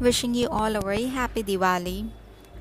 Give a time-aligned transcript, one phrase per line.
[0.00, 2.08] wishing you all a very happy Diwali.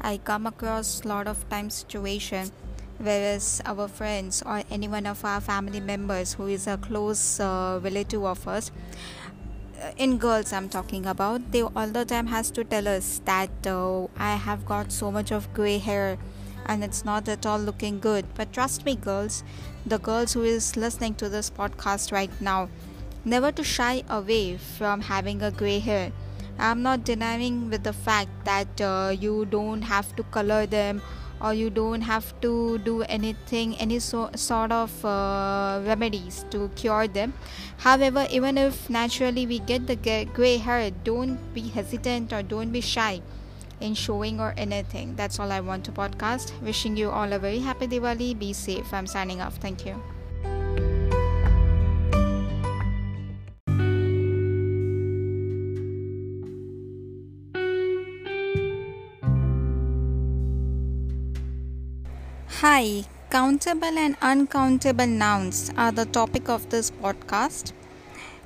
[0.02, 2.52] I come across lot of time situation
[3.00, 7.80] whereas our friends or any one of our family members who is a close uh,
[7.84, 8.72] relative of us
[9.82, 13.50] uh, in girls i'm talking about they all the time has to tell us that
[13.66, 16.18] uh, i have got so much of gray hair
[16.68, 19.44] and it's not at all looking good but trust me girls
[19.86, 22.70] the girls who is listening to this podcast right now
[23.26, 26.12] never to shy away from having a gray hair
[26.60, 31.02] i'm not denying with the fact that uh, you don't have to color them
[31.44, 37.08] or you don't have to do anything any so, sort of uh, remedies to cure
[37.08, 37.34] them.
[37.78, 39.98] However even if naturally we get the
[40.34, 43.22] gray hair don't be hesitant or don't be shy
[43.82, 45.16] in showing or anything.
[45.18, 46.58] That's all i want to podcast.
[46.62, 48.38] Wishing you all a very happy diwali.
[48.40, 48.94] Be safe.
[48.94, 49.58] I'm signing off.
[49.58, 50.02] Thank you
[62.46, 67.72] Hi, countable and uncountable nouns are the topic of this podcast.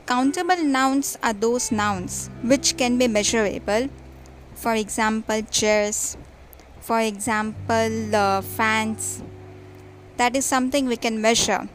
[0.05, 3.89] Countable nouns are those nouns which can be measurable.
[4.53, 6.15] For example, chairs.
[6.79, 9.23] For example, uh, fans.
[10.17, 11.67] That is something we can measure.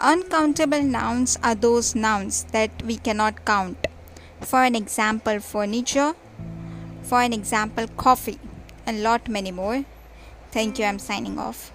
[0.00, 3.86] Uncountable nouns are those nouns that we cannot count.
[4.40, 6.14] For an example, furniture.
[7.02, 8.38] For an example, coffee,
[8.86, 9.84] and lot many more.
[10.52, 10.84] Thank you.
[10.86, 11.72] I'm signing off.